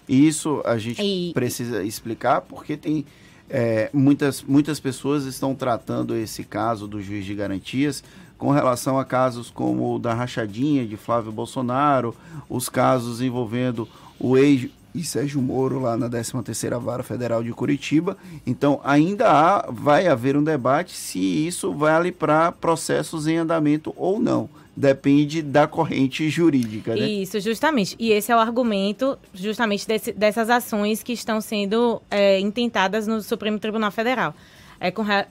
Isso 0.09 0.63
a 0.65 0.79
gente 0.79 1.03
e... 1.03 1.33
precisa 1.35 1.83
explicar 1.85 2.41
porque 2.43 2.77
tem 2.77 3.05
é, 3.51 3.91
muitas, 3.93 4.43
muitas 4.43 4.79
pessoas 4.79 5.25
estão 5.25 5.55
tratando 5.55 6.15
esse 6.17 6.45
caso 6.45 6.87
do 6.87 7.01
juiz 7.01 7.25
de 7.25 7.35
garantias 7.35 8.03
com 8.37 8.51
relação 8.51 8.99
a 8.99 9.05
casos 9.05 9.51
como 9.51 9.95
o 9.95 9.99
da 9.99 10.15
rachadinha 10.15 10.87
de 10.87 10.97
Flávio 10.97 11.33
Bolsonaro, 11.33 12.15
os 12.49 12.69
casos 12.69 13.21
envolvendo 13.21 13.89
o 14.19 14.37
ex 14.37 14.71
e 14.95 15.05
Sérgio 15.05 15.41
Moro 15.43 15.81
lá 15.81 15.97
na 15.97 16.09
13ª 16.09 16.79
Vara 16.81 17.03
Federal 17.03 17.43
de 17.43 17.53
Curitiba. 17.53 18.17
Então, 18.47 18.81
ainda 18.83 19.31
há, 19.31 19.71
vai 19.71 20.07
haver 20.07 20.37
um 20.37 20.43
debate 20.43 20.97
se 20.97 21.19
isso 21.19 21.73
vale 21.73 22.11
para 22.11 22.51
processos 22.51 23.27
em 23.27 23.37
andamento 23.37 23.93
ou 23.97 24.19
não. 24.19 24.49
Depende 24.79 25.43
da 25.43 25.67
corrente 25.67 26.31
jurídica, 26.31 26.95
né? 26.95 27.09
Isso, 27.09 27.41
justamente. 27.41 27.97
E 27.99 28.13
esse 28.13 28.31
é 28.31 28.37
o 28.37 28.39
argumento 28.39 29.19
justamente 29.35 29.85
desse, 29.85 30.13
dessas 30.13 30.49
ações 30.49 31.03
que 31.03 31.13
estão 31.13 31.41
sendo 31.41 32.01
é, 32.09 32.39
intentadas 32.39 33.05
no 33.05 33.21
Supremo 33.21 33.59
Tribunal 33.59 33.91
Federal. 33.91 34.33
É 34.79 34.93
com 34.93 35.05
é, 35.11 35.27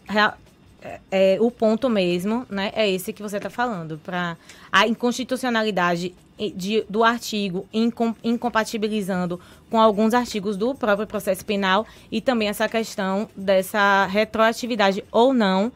é, 1.10 1.38
o 1.39 1.50
ponto 1.50 1.89
mesmo, 1.89 2.46
né, 2.50 2.74
é 2.75 2.92
esse 2.92 3.13
que 3.13 3.22
você 3.22 3.38
está 3.38 3.50
falando, 3.50 3.98
para 4.04 4.36
a 4.70 4.86
inconstitucionalidade 4.86 6.13
de, 6.38 6.84
do 6.89 7.06
artigo 7.06 7.66
incom, 7.74 8.13
incompatibilizando 8.22 9.39
com 9.70 9.80
alguns 9.80 10.13
artigos 10.13 10.58
do 10.58 10.75
próprio 10.75 11.08
processo 11.08 11.46
penal 11.46 11.88
e 12.12 12.20
também 12.20 12.50
essa 12.50 12.68
questão 12.68 13.30
dessa 13.34 14.08
retroatividade 14.08 15.06
ou 15.10 15.34
não 15.34 15.72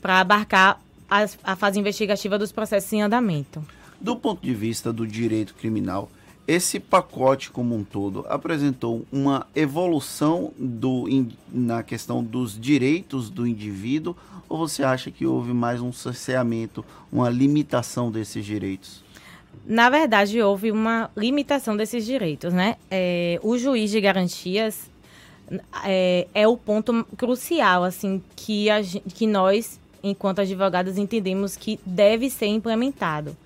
para 0.00 0.20
abarcar 0.20 0.80
a, 1.08 1.26
a 1.44 1.56
fase 1.56 1.78
investigativa 1.78 2.38
dos 2.38 2.52
processos 2.52 2.92
em 2.92 3.02
andamento. 3.02 3.64
Do 4.00 4.16
ponto 4.16 4.42
de 4.42 4.54
vista 4.54 4.92
do 4.92 5.06
direito 5.06 5.54
criminal, 5.54 6.10
esse 6.46 6.80
pacote 6.80 7.50
como 7.50 7.74
um 7.74 7.84
todo 7.84 8.24
apresentou 8.28 9.04
uma 9.12 9.46
evolução 9.54 10.52
do, 10.58 11.08
in, 11.08 11.30
na 11.52 11.82
questão 11.82 12.22
dos 12.22 12.58
direitos 12.58 13.28
do 13.28 13.46
indivíduo 13.46 14.16
ou 14.48 14.56
você 14.56 14.82
acha 14.82 15.10
que 15.10 15.26
houve 15.26 15.52
mais 15.52 15.80
um 15.80 15.92
cerceamento, 15.92 16.84
uma 17.12 17.28
limitação 17.28 18.10
desses 18.10 18.44
direitos? 18.46 19.04
Na 19.66 19.90
verdade, 19.90 20.40
houve 20.40 20.72
uma 20.72 21.10
limitação 21.14 21.76
desses 21.76 22.06
direitos, 22.06 22.54
né? 22.54 22.76
É, 22.90 23.38
o 23.42 23.58
juiz 23.58 23.90
de 23.90 24.00
garantias 24.00 24.88
é, 25.84 26.26
é, 26.34 26.48
o 26.48 26.56
ponto 26.56 27.04
crucial, 27.16 27.84
assim, 27.84 28.22
que, 28.36 28.70
a, 28.70 28.80
que 28.82 29.26
nós, 29.26 29.78
enquanto 30.02 30.40
advogados, 30.40 30.96
entendemos 30.96 31.56
que 31.56 31.78
deve 31.84 32.30
ser 32.30 32.46
implementado 32.46 33.36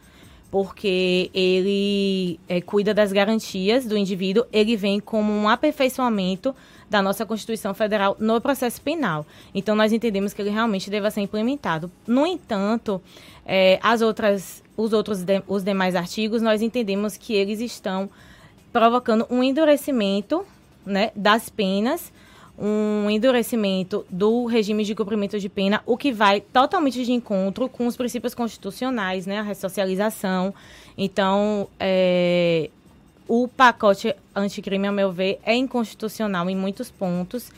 porque 0.52 1.30
ele 1.32 2.38
é, 2.46 2.60
cuida 2.60 2.92
das 2.92 3.10
garantias 3.10 3.86
do 3.86 3.96
indivíduo, 3.96 4.44
ele 4.52 4.76
vem 4.76 5.00
como 5.00 5.32
um 5.32 5.48
aperfeiçoamento 5.48 6.54
da 6.90 7.00
nossa 7.00 7.24
Constituição 7.24 7.72
Federal 7.72 8.14
no 8.20 8.38
processo 8.38 8.78
penal. 8.82 9.24
Então, 9.54 9.74
nós 9.74 9.94
entendemos 9.94 10.34
que 10.34 10.42
ele 10.42 10.50
realmente 10.50 10.90
deva 10.90 11.10
ser 11.10 11.22
implementado. 11.22 11.90
No 12.06 12.26
entanto, 12.26 13.00
é, 13.46 13.80
as 13.82 14.02
outras, 14.02 14.62
os 14.76 14.92
outros 14.92 15.22
de, 15.22 15.42
os 15.48 15.64
demais 15.64 15.96
artigos, 15.96 16.42
nós 16.42 16.60
entendemos 16.60 17.16
que 17.16 17.32
eles 17.32 17.58
estão 17.58 18.10
provocando 18.70 19.26
um 19.30 19.42
endurecimento 19.42 20.44
né, 20.84 21.12
das 21.16 21.48
penas 21.48 22.12
um 22.58 23.10
endurecimento 23.10 24.04
do 24.10 24.44
regime 24.46 24.84
de 24.84 24.94
cumprimento 24.94 25.38
de 25.38 25.48
pena, 25.48 25.82
o 25.86 25.96
que 25.96 26.12
vai 26.12 26.40
totalmente 26.40 27.04
de 27.04 27.12
encontro 27.12 27.68
com 27.68 27.86
os 27.86 27.96
princípios 27.96 28.34
constitucionais, 28.34 29.26
né, 29.26 29.38
a 29.38 29.42
ressocialização. 29.42 30.54
Então, 30.96 31.68
é, 31.80 32.70
o 33.26 33.48
pacote 33.48 34.14
anticrime, 34.34 34.86
ao 34.86 34.92
meu 34.92 35.10
ver, 35.10 35.40
é 35.44 35.54
inconstitucional 35.54 36.48
em 36.50 36.56
muitos 36.56 36.90
pontos 36.90 37.50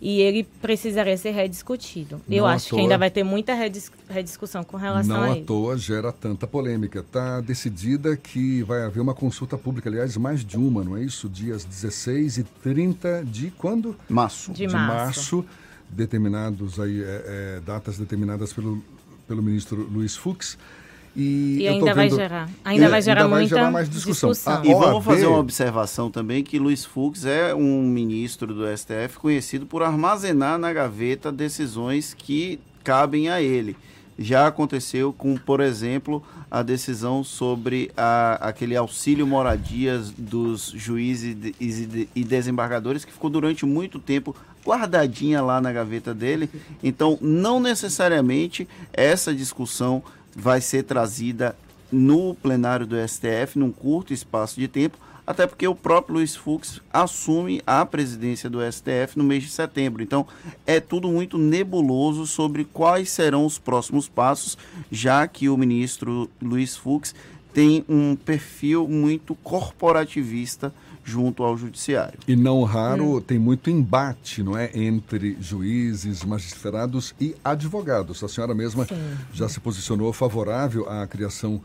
e 0.00 0.20
ele 0.20 0.44
precisaria 0.62 1.16
ser 1.16 1.32
rediscutido. 1.32 2.20
Não 2.26 2.36
Eu 2.36 2.46
acho 2.46 2.70
toa, 2.70 2.78
que 2.78 2.82
ainda 2.82 2.96
vai 2.96 3.10
ter 3.10 3.22
muita 3.22 3.52
redis, 3.52 3.92
rediscussão 4.08 4.64
com 4.64 4.76
relação 4.76 5.22
a 5.22 5.26
isso. 5.28 5.36
Não 5.36 5.42
à 5.42 5.44
toa 5.44 5.76
gera 5.76 6.10
tanta 6.10 6.46
polêmica. 6.46 7.00
Está 7.00 7.40
decidida 7.40 8.16
que 8.16 8.62
vai 8.62 8.82
haver 8.82 9.00
uma 9.00 9.14
consulta 9.14 9.58
pública, 9.58 9.90
aliás, 9.90 10.16
mais 10.16 10.44
de 10.44 10.56
uma, 10.56 10.82
não 10.82 10.96
é 10.96 11.02
isso? 11.02 11.28
Dias 11.28 11.64
16 11.64 12.38
e 12.38 12.44
30 12.44 13.24
de 13.24 13.50
quando? 13.50 13.94
Março. 14.08 14.52
De, 14.52 14.66
de 14.66 14.72
março. 14.72 14.94
março. 14.94 15.44
Determinados 15.90 16.80
aí, 16.80 17.02
é, 17.02 17.24
é, 17.56 17.60
datas 17.66 17.98
determinadas 17.98 18.52
pelo, 18.52 18.82
pelo 19.28 19.42
ministro 19.42 19.88
Luiz 19.90 20.16
Fux. 20.16 20.56
E, 21.20 21.58
e 21.60 21.68
ainda 21.68 21.92
vai 21.92 22.08
gerar. 22.08 22.48
Ainda 22.64 22.86
é, 22.86 22.88
vai 22.88 23.02
gerar 23.02 23.22
ainda 23.24 23.36
muita 23.36 23.54
vai 23.54 23.58
gerar 23.60 23.70
mais 23.70 23.90
discussão. 23.90 24.30
discussão. 24.30 24.64
e 24.64 24.72
vamos 24.72 25.04
fazer 25.04 25.26
uma 25.26 25.38
observação 25.38 26.10
também 26.10 26.42
que 26.42 26.58
Luiz 26.58 26.82
Fux 26.82 27.26
é 27.26 27.54
um 27.54 27.82
ministro 27.82 28.54
do 28.54 28.64
STF 28.74 29.18
conhecido 29.18 29.66
por 29.66 29.82
armazenar 29.82 30.58
na 30.58 30.72
gaveta 30.72 31.30
decisões 31.30 32.14
que 32.14 32.58
cabem 32.82 33.28
a 33.28 33.42
ele. 33.42 33.76
Já 34.18 34.46
aconteceu 34.46 35.12
com, 35.12 35.36
por 35.36 35.60
exemplo, 35.60 36.22
a 36.50 36.62
decisão 36.62 37.22
sobre 37.22 37.90
a, 37.96 38.48
aquele 38.48 38.76
auxílio 38.76 39.26
moradias 39.26 40.10
dos 40.10 40.72
juízes 40.74 41.36
e 41.60 42.24
desembargadores 42.24 43.04
que 43.04 43.12
ficou 43.12 43.30
durante 43.30 43.64
muito 43.64 43.98
tempo 43.98 44.34
guardadinha 44.64 45.42
lá 45.42 45.60
na 45.60 45.72
gaveta 45.72 46.14
dele. 46.14 46.50
Então, 46.82 47.18
não 47.20 47.60
necessariamente 47.60 48.68
essa 48.92 49.34
discussão 49.34 50.02
vai 50.34 50.60
ser 50.60 50.84
trazida 50.84 51.56
no 51.90 52.34
plenário 52.34 52.86
do 52.86 52.96
STF 52.96 53.58
num 53.58 53.72
curto 53.72 54.12
espaço 54.12 54.58
de 54.58 54.68
tempo, 54.68 54.96
até 55.26 55.46
porque 55.46 55.66
o 55.66 55.74
próprio 55.74 56.16
Luiz 56.16 56.34
Fux 56.34 56.80
assume 56.92 57.62
a 57.66 57.84
presidência 57.86 58.50
do 58.50 58.58
STF 58.60 59.16
no 59.16 59.24
mês 59.24 59.44
de 59.44 59.50
setembro. 59.50 60.02
Então, 60.02 60.26
é 60.66 60.80
tudo 60.80 61.08
muito 61.08 61.38
nebuloso 61.38 62.26
sobre 62.26 62.64
quais 62.64 63.10
serão 63.10 63.44
os 63.44 63.58
próximos 63.58 64.08
passos, 64.08 64.58
já 64.90 65.26
que 65.28 65.48
o 65.48 65.56
ministro 65.56 66.28
Luiz 66.42 66.76
Fux 66.76 67.14
tem 67.52 67.84
um 67.88 68.16
perfil 68.16 68.88
muito 68.88 69.34
corporativista 69.36 70.72
junto 71.04 71.42
ao 71.42 71.56
judiciário. 71.56 72.18
E 72.26 72.36
não 72.36 72.62
raro 72.62 73.16
hum. 73.16 73.20
tem 73.20 73.38
muito 73.38 73.70
embate, 73.70 74.42
não 74.42 74.56
é, 74.56 74.70
entre 74.74 75.36
juízes, 75.40 76.24
magistrados 76.24 77.14
e 77.20 77.34
advogados. 77.44 78.22
A 78.22 78.28
senhora 78.28 78.54
mesma 78.54 78.86
Sim. 78.86 78.94
já 79.32 79.48
se 79.48 79.60
posicionou 79.60 80.12
favorável 80.12 80.88
à 80.88 81.06
criação 81.06 81.60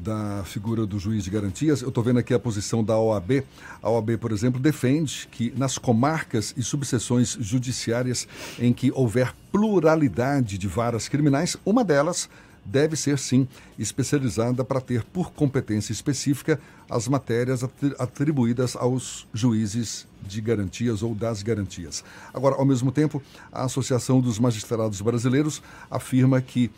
da 0.00 0.42
figura 0.44 0.86
do 0.86 0.98
juiz 0.98 1.24
de 1.24 1.30
garantias. 1.30 1.82
Eu 1.82 1.88
estou 1.88 2.02
vendo 2.02 2.18
aqui 2.18 2.32
a 2.32 2.38
posição 2.38 2.82
da 2.82 2.98
OAB. 2.98 3.44
A 3.82 3.90
OAB, 3.90 4.16
por 4.18 4.32
exemplo, 4.32 4.58
defende 4.58 5.28
que 5.30 5.52
nas 5.56 5.76
comarcas 5.76 6.54
e 6.56 6.62
subseções 6.62 7.36
judiciárias 7.38 8.26
em 8.58 8.72
que 8.72 8.90
houver 8.92 9.34
pluralidade 9.52 10.56
de 10.56 10.66
varas 10.66 11.08
criminais, 11.08 11.56
uma 11.64 11.84
delas 11.84 12.28
deve 12.70 12.96
ser 12.96 13.18
sim 13.18 13.48
especializada 13.78 14.64
para 14.64 14.80
ter 14.80 15.02
por 15.02 15.32
competência 15.32 15.92
específica 15.92 16.60
as 16.88 17.08
matérias 17.08 17.62
atribuídas 17.98 18.76
aos 18.76 19.26
juízes 19.32 20.06
de 20.22 20.40
garantias 20.40 21.02
ou 21.02 21.14
das 21.14 21.42
garantias. 21.42 22.04
Agora, 22.32 22.56
ao 22.56 22.64
mesmo 22.64 22.92
tempo, 22.92 23.22
a 23.52 23.64
Associação 23.64 24.20
dos 24.20 24.38
Magistrados 24.38 25.00
Brasileiros 25.00 25.62
afirma 25.90 26.40
que 26.40 26.70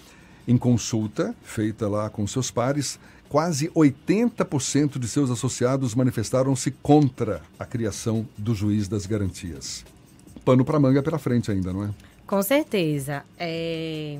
em 0.46 0.56
consulta 0.56 1.34
feita 1.42 1.88
lá 1.88 2.10
com 2.10 2.26
seus 2.26 2.50
pares, 2.50 2.98
quase 3.28 3.68
80% 3.70 4.98
de 4.98 5.08
seus 5.08 5.30
associados 5.30 5.94
manifestaram-se 5.94 6.70
contra 6.70 7.40
a 7.58 7.64
criação 7.64 8.26
do 8.36 8.54
juiz 8.54 8.88
das 8.88 9.06
garantias. 9.06 9.84
Pano 10.44 10.64
para 10.64 10.80
manga 10.80 11.02
pela 11.02 11.18
frente 11.18 11.50
ainda, 11.50 11.72
não 11.72 11.84
é? 11.84 11.90
Com 12.26 12.42
certeza. 12.42 13.24
É... 13.38 14.18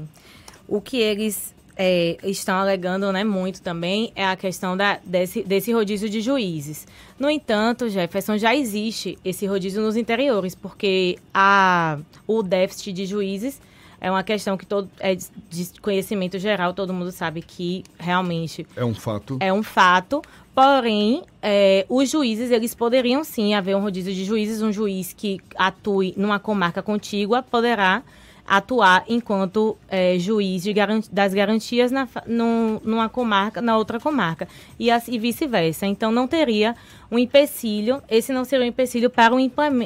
O 0.68 0.80
que 0.80 0.96
eles 0.96 1.52
é, 1.76 2.16
estão 2.24 2.56
alegando 2.56 3.10
né, 3.12 3.24
muito 3.24 3.62
também 3.62 4.12
é 4.14 4.26
a 4.26 4.36
questão 4.36 4.76
da, 4.76 4.98
desse, 5.04 5.42
desse 5.42 5.72
rodízio 5.72 6.08
de 6.08 6.20
juízes. 6.20 6.86
No 7.18 7.30
entanto, 7.30 7.88
Jefferson, 7.88 8.36
já 8.36 8.54
existe 8.54 9.18
esse 9.24 9.46
rodízio 9.46 9.82
nos 9.82 9.96
interiores, 9.96 10.54
porque 10.54 11.18
a, 11.32 11.98
o 12.26 12.42
déficit 12.42 12.92
de 12.92 13.06
juízes 13.06 13.60
é 14.00 14.10
uma 14.10 14.24
questão 14.24 14.56
que 14.56 14.66
todo, 14.66 14.90
é 14.98 15.14
de 15.14 15.80
conhecimento 15.80 16.38
geral, 16.38 16.74
todo 16.74 16.92
mundo 16.92 17.12
sabe 17.12 17.40
que 17.40 17.84
realmente... 17.98 18.66
É 18.74 18.84
um 18.84 18.94
fato. 18.94 19.38
É 19.38 19.52
um 19.52 19.62
fato, 19.62 20.20
porém, 20.52 21.22
é, 21.40 21.86
os 21.88 22.10
juízes, 22.10 22.50
eles 22.50 22.74
poderiam 22.74 23.22
sim 23.22 23.54
haver 23.54 23.76
um 23.76 23.80
rodízio 23.80 24.12
de 24.12 24.24
juízes, 24.24 24.60
um 24.60 24.72
juiz 24.72 25.12
que 25.12 25.38
atue 25.56 26.14
numa 26.16 26.40
comarca 26.40 26.82
contígua 26.82 27.44
poderá 27.44 28.02
atuar 28.46 29.04
enquanto 29.08 29.76
é, 29.88 30.18
juiz 30.18 30.64
das 31.10 31.32
garantias 31.32 31.90
na, 31.90 32.08
num, 32.26 32.80
numa 32.84 33.08
comarca, 33.08 33.62
na 33.62 33.76
outra 33.76 33.98
comarca, 34.00 34.48
e, 34.78 34.88
e 34.90 35.18
vice-versa. 35.18 35.86
Então, 35.86 36.12
não 36.12 36.26
teria 36.26 36.74
um 37.10 37.18
empecilho, 37.18 38.02
esse 38.08 38.32
não 38.32 38.44
seria 38.44 38.64
um 38.64 38.68
empecilho 38.68 39.08
para 39.08 39.34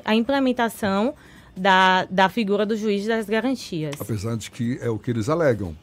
a 0.05 0.15
implementação 0.15 1.15
da, 1.57 2.07
da 2.11 2.29
figura 2.29 2.67
do 2.67 2.77
juiz 2.77 3.07
das 3.07 3.27
garantias. 3.27 3.95
Apesar 4.01 4.37
de 4.37 4.51
que 4.51 4.79
é 4.81 4.91
o 4.91 4.99
que 4.99 5.11
eles 5.11 5.29
alegam 5.29 5.75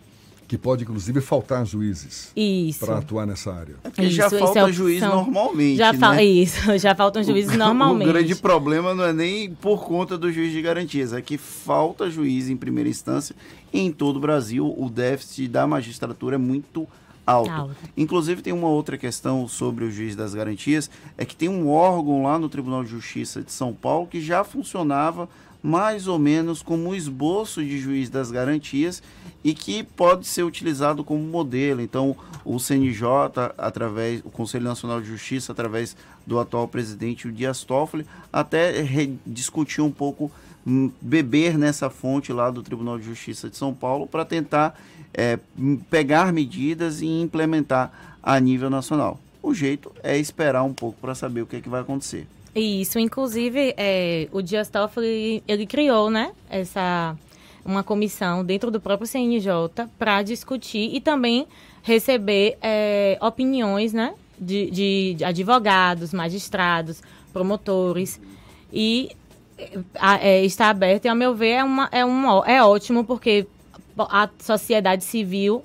que 0.48 0.58
pode 0.58 0.84
inclusive 0.84 1.22
faltar 1.22 1.66
juízes 1.66 2.32
para 2.80 2.98
atuar 2.98 3.26
nessa 3.26 3.54
área. 3.54 3.76
É 3.98 4.04
já 4.10 4.30
falta 4.30 4.60
é 4.60 4.72
juiz 4.72 5.02
normalmente. 5.02 5.78
Já 5.78 5.94
fa 5.94 6.14
né? 6.14 6.24
Isso, 6.24 6.60
já 6.78 6.94
faltam 6.96 7.24
juízes 7.24 7.56
o, 7.56 7.58
normalmente. 7.58 8.10
O 8.10 8.14
grande 8.14 8.36
problema 8.36 8.94
não 8.94 9.04
é 9.04 9.14
nem 9.14 9.54
por 9.54 9.86
conta 9.86 10.18
do 10.18 10.32
juiz 10.32 10.52
de 10.52 10.62
garantias, 10.62 11.14
é 11.14 11.22
que 11.22 11.38
falta 11.38 12.10
juiz 12.10 12.50
em 12.50 12.58
primeira 12.58 12.90
instância 12.90 13.36
em 13.74 13.92
todo 13.92 14.18
o 14.18 14.20
Brasil. 14.20 14.74
O 14.78 14.90
déficit 14.90 15.48
da 15.48 15.66
magistratura 15.66 16.36
é 16.36 16.40
muito 16.40 16.88
alto. 17.26 17.52
alto. 17.52 17.76
Inclusive 17.96 18.42
tem 18.42 18.54
uma 18.54 18.68
outra 18.68 18.98
questão 18.98 19.48
sobre 19.48 19.86
o 19.86 19.92
juiz 19.92 20.16
das 20.16 20.34
garantias, 20.34 20.90
é 21.18 21.26
que 21.26 21.36
tem 21.36 21.50
um 21.50 21.70
órgão 21.70 22.24
lá 22.24 22.38
no 22.38 22.50
Tribunal 22.50 22.84
de 22.84 22.90
Justiça 22.90 23.42
de 23.42 23.52
São 23.52 23.74
Paulo 23.74 24.08
que 24.08 24.22
já 24.22 24.44
funcionava 24.44 25.28
mais 25.64 26.08
ou 26.10 26.20
menos 26.20 26.62
como 26.62 26.90
um 26.90 26.96
esboço 26.96 27.64
de 27.64 27.80
juiz 27.80 28.10
das 28.10 28.30
garantias 28.30 29.02
e 29.42 29.54
que 29.54 29.82
pode 29.82 30.28
ser 30.28 30.44
utilizado 30.44 31.04
como 31.06 31.24
modelo. 31.24 31.82
Então, 31.82 32.16
o 32.44 32.60
CNJ, 32.60 33.06
através, 33.58 34.20
o 34.26 34.30
Conselho 34.30 34.66
Nacional 34.66 35.00
de 35.00 35.08
Justiça, 35.08 35.54
através 35.54 35.96
do 36.28 36.38
atual 36.38 36.68
presidente, 36.68 37.28
o 37.28 37.32
Dias 37.32 37.64
Toffoli, 37.64 38.06
até 38.32 38.86
discutiu 39.26 39.86
um 39.86 39.92
pouco 39.92 40.30
hum, 40.68 40.92
beber 41.02 41.58
nessa 41.58 41.90
fonte 41.90 42.34
lá 42.34 42.52
do 42.52 42.62
Tribunal 42.62 43.00
de 43.00 43.06
Justiça 43.06 43.50
de 43.50 43.56
São 43.56 43.74
Paulo 43.74 44.06
para 44.06 44.26
tentar 44.26 44.78
é, 45.14 45.40
pegar 45.90 46.34
medidas 46.34 47.02
e 47.02 47.08
implementar 47.08 48.18
a 48.22 48.38
nível 48.40 48.70
nacional. 48.70 49.20
O 49.42 49.54
jeito 49.54 49.92
é 50.02 50.18
esperar 50.18 50.64
um 50.64 50.74
pouco 50.74 51.00
para 51.00 51.16
saber 51.16 51.42
o 51.42 51.46
que, 51.46 51.58
é 51.58 51.62
que 51.62 51.70
vai 51.70 51.82
acontecer. 51.82 52.28
Isso, 52.56 53.00
inclusive, 53.00 53.74
é, 53.76 54.28
o 54.32 54.42
Dias 54.42 54.70
Toffoli, 54.70 55.44
ele 55.48 55.66
criou, 55.66 56.12
né, 56.12 56.32
essa, 56.50 57.18
uma 57.66 57.84
comissão 57.84 58.46
dentro 58.46 58.70
do 58.70 58.80
próprio 58.80 59.08
CNJ 59.08 59.88
para 59.98 60.22
discutir 60.22 60.94
e 60.94 61.02
também 61.02 61.48
receber 61.82 62.58
é, 62.62 63.18
opiniões, 63.20 63.92
né, 63.92 64.14
de, 64.40 64.70
de, 64.70 65.14
de, 65.16 65.26
advogados, 65.26 66.14
magistrados, 66.14 67.02
promotores 67.32 68.22
e 68.72 69.10
é, 70.22 70.44
está 70.46 70.70
aberto 70.70 71.06
e, 71.06 71.08
ao 71.08 71.16
meu 71.16 71.34
ver, 71.34 71.54
é, 71.54 71.64
uma, 71.64 71.90
é, 71.92 72.06
um, 72.06 72.44
é 72.46 72.64
ótimo 72.64 73.04
porque 73.04 73.48
a 73.98 74.30
sociedade 74.40 75.04
civil 75.04 75.64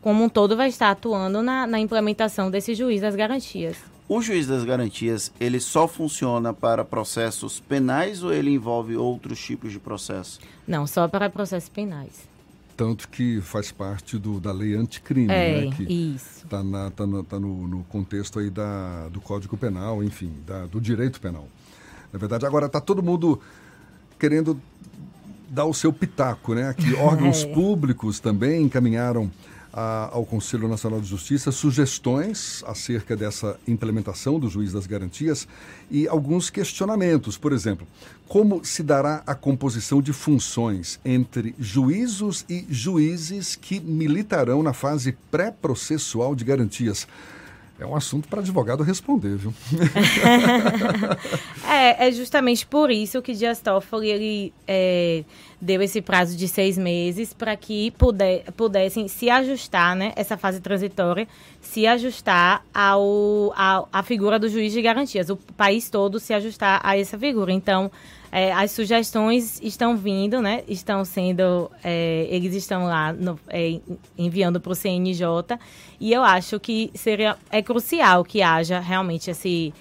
como 0.00 0.24
um 0.24 0.28
todo 0.28 0.56
vai 0.56 0.68
estar 0.68 0.90
atuando 0.90 1.42
na, 1.42 1.66
na 1.66 1.78
implementação 1.78 2.50
desse 2.50 2.74
juiz 2.74 3.00
das 3.00 3.14
garantias. 3.14 3.93
O 4.14 4.22
juiz 4.22 4.46
das 4.46 4.62
garantias, 4.62 5.32
ele 5.40 5.58
só 5.58 5.88
funciona 5.88 6.54
para 6.54 6.84
processos 6.84 7.58
penais 7.58 8.22
ou 8.22 8.32
ele 8.32 8.52
envolve 8.52 8.96
outros 8.96 9.40
tipos 9.40 9.72
de 9.72 9.80
processo? 9.80 10.38
Não, 10.68 10.86
só 10.86 11.08
para 11.08 11.28
processos 11.28 11.68
penais. 11.68 12.28
Tanto 12.76 13.08
que 13.08 13.40
faz 13.40 13.72
parte 13.72 14.16
do, 14.16 14.38
da 14.38 14.52
lei 14.52 14.76
anticrime, 14.76 15.34
é, 15.34 15.64
né? 15.64 15.76
Que 15.76 15.82
isso. 15.82 16.44
Está 16.44 16.58
tá 16.94 17.04
no, 17.04 17.24
tá 17.24 17.40
no, 17.40 17.66
no, 17.66 17.82
contexto 17.88 18.38
aí 18.38 18.50
da, 18.50 19.08
do 19.08 19.20
Código 19.20 19.56
Penal, 19.56 20.00
enfim, 20.04 20.32
da, 20.46 20.64
do 20.66 20.80
direito 20.80 21.20
penal. 21.20 21.48
Na 22.12 22.18
verdade, 22.20 22.46
agora 22.46 22.66
está 22.66 22.80
todo 22.80 23.02
mundo 23.02 23.40
querendo 24.16 24.60
dar 25.48 25.64
o 25.64 25.74
seu 25.74 25.92
pitaco, 25.92 26.54
né? 26.54 26.68
Aqui 26.68 26.94
órgãos 27.02 27.42
é. 27.42 27.52
públicos 27.52 28.20
também 28.20 28.62
encaminharam 28.62 29.28
a, 29.76 30.08
ao 30.12 30.24
Conselho 30.24 30.68
Nacional 30.68 31.00
de 31.00 31.08
Justiça 31.08 31.50
sugestões 31.50 32.62
acerca 32.64 33.16
dessa 33.16 33.58
implementação 33.66 34.38
do 34.38 34.48
juiz 34.48 34.72
das 34.72 34.86
garantias 34.86 35.48
e 35.90 36.06
alguns 36.06 36.48
questionamentos. 36.48 37.36
Por 37.36 37.52
exemplo, 37.52 37.84
como 38.28 38.64
se 38.64 38.84
dará 38.84 39.24
a 39.26 39.34
composição 39.34 40.00
de 40.00 40.12
funções 40.12 41.00
entre 41.04 41.56
juízos 41.58 42.44
e 42.48 42.64
juízes 42.70 43.56
que 43.56 43.80
militarão 43.80 44.62
na 44.62 44.72
fase 44.72 45.16
pré-processual 45.30 46.36
de 46.36 46.44
garantias? 46.44 47.08
É 47.78 47.84
um 47.84 47.96
assunto 47.96 48.28
para 48.28 48.40
advogado 48.40 48.84
responder, 48.84 49.36
viu? 49.36 49.52
é, 51.68 52.06
é 52.06 52.12
justamente 52.12 52.64
por 52.64 52.88
isso 52.88 53.20
que 53.20 53.34
Dias 53.34 53.60
Toffoli 53.60 54.08
ele, 54.08 54.54
é, 54.66 55.24
deu 55.60 55.82
esse 55.82 56.00
prazo 56.00 56.36
de 56.36 56.46
seis 56.46 56.78
meses 56.78 57.32
para 57.34 57.56
que 57.56 57.90
puder, 57.92 58.44
pudessem 58.52 59.08
se 59.08 59.28
ajustar, 59.28 59.96
né, 59.96 60.12
essa 60.14 60.36
fase 60.36 60.60
transitória, 60.60 61.26
se 61.60 61.84
ajustar 61.84 62.64
ao, 62.72 63.52
ao, 63.56 63.88
à 63.92 64.02
figura 64.04 64.38
do 64.38 64.48
juiz 64.48 64.72
de 64.72 64.80
garantias, 64.80 65.28
o 65.28 65.36
país 65.36 65.90
todo 65.90 66.20
se 66.20 66.32
ajustar 66.32 66.80
a 66.84 66.96
essa 66.96 67.18
figura. 67.18 67.50
Então, 67.50 67.90
é, 68.34 68.52
as 68.52 68.72
sugestões 68.72 69.60
estão 69.62 69.96
vindo, 69.96 70.42
né, 70.42 70.64
estão 70.66 71.04
sendo, 71.04 71.70
é, 71.84 72.26
eles 72.28 72.52
estão 72.52 72.84
lá 72.84 73.12
no, 73.12 73.38
é, 73.48 73.80
enviando 74.18 74.60
para 74.60 74.72
o 74.72 74.74
CNJ 74.74 75.56
e 76.00 76.12
eu 76.12 76.20
acho 76.24 76.58
que 76.58 76.90
seria, 76.96 77.36
é 77.48 77.62
crucial 77.62 78.24
que 78.24 78.42
haja 78.42 78.80
realmente 78.80 79.30
esse, 79.30 79.72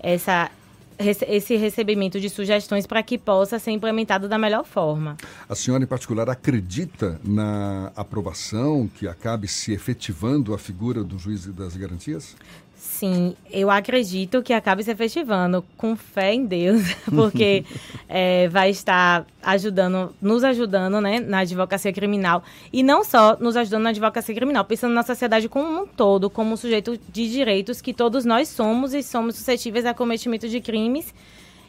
essa 0.00 0.50
esse 0.98 1.54
recebimento 1.54 2.18
de 2.18 2.28
sugestões 2.28 2.84
para 2.84 3.00
que 3.04 3.16
possa 3.16 3.56
ser 3.60 3.70
implementado 3.70 4.28
da 4.28 4.36
melhor 4.36 4.64
forma. 4.64 5.16
A 5.48 5.54
senhora, 5.54 5.84
em 5.84 5.86
particular, 5.86 6.28
acredita 6.28 7.20
na 7.22 7.92
aprovação 7.94 8.90
que 8.92 9.06
acabe 9.06 9.46
se 9.46 9.72
efetivando 9.72 10.52
a 10.52 10.58
figura 10.58 11.04
do 11.04 11.16
juiz 11.16 11.46
das 11.46 11.76
garantias? 11.76 12.34
Sim, 12.78 13.34
eu 13.50 13.70
acredito 13.70 14.40
que 14.40 14.52
acabe 14.52 14.84
se 14.84 14.90
efetivando 14.92 15.64
com 15.76 15.96
fé 15.96 16.32
em 16.32 16.46
Deus, 16.46 16.82
porque 17.12 17.64
é, 18.08 18.48
vai 18.48 18.70
estar 18.70 19.26
ajudando, 19.42 20.14
nos 20.22 20.44
ajudando, 20.44 21.00
né, 21.00 21.18
na 21.18 21.40
advocacia 21.40 21.92
criminal 21.92 22.42
e 22.72 22.84
não 22.84 23.02
só 23.02 23.36
nos 23.40 23.56
ajudando 23.56 23.82
na 23.82 23.90
advocacia 23.90 24.32
criminal, 24.32 24.64
pensando 24.64 24.94
na 24.94 25.02
sociedade 25.02 25.48
como 25.48 25.82
um 25.82 25.86
todo, 25.86 26.30
como 26.30 26.52
um 26.52 26.56
sujeito 26.56 26.96
de 27.12 27.28
direitos 27.28 27.80
que 27.80 27.92
todos 27.92 28.24
nós 28.24 28.48
somos 28.48 28.94
e 28.94 29.02
somos 29.02 29.34
suscetíveis 29.34 29.84
a 29.84 29.92
cometimento 29.92 30.48
de 30.48 30.60
crimes 30.60 31.12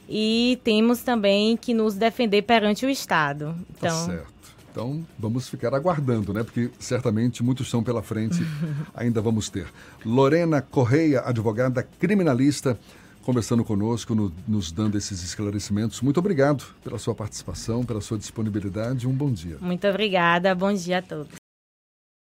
e 0.07 0.59
temos 0.63 1.01
também 1.01 1.57
que 1.57 1.73
nos 1.73 1.95
defender 1.95 2.43
perante 2.43 2.85
o 2.85 2.89
Estado. 2.89 3.55
Tá 3.79 3.87
então, 3.87 4.05
tá 4.07 4.11
certo. 4.13 4.38
Então, 4.71 5.05
vamos 5.17 5.49
ficar 5.49 5.73
aguardando, 5.73 6.33
né? 6.33 6.43
Porque 6.43 6.69
certamente 6.79 7.43
muitos 7.43 7.69
são 7.69 7.83
pela 7.83 8.03
frente, 8.03 8.37
ainda 8.93 9.21
vamos 9.21 9.49
ter. 9.49 9.67
Lorena 10.05 10.61
Correia, 10.61 11.21
advogada 11.21 11.81
criminalista, 11.99 12.77
conversando 13.23 13.63
conosco, 13.63 14.13
no, 14.13 14.31
nos 14.47 14.71
dando 14.71 14.97
esses 14.97 15.23
esclarecimentos. 15.23 16.01
Muito 16.01 16.19
obrigado 16.19 16.63
pela 16.83 16.97
sua 16.97 17.15
participação, 17.15 17.83
pela 17.83 18.01
sua 18.01 18.17
disponibilidade. 18.17 19.07
Um 19.07 19.13
bom 19.13 19.31
dia. 19.31 19.57
Muito 19.59 19.87
obrigada. 19.87 20.53
Bom 20.53 20.73
dia 20.73 20.99
a 20.99 21.01
todos. 21.01 21.38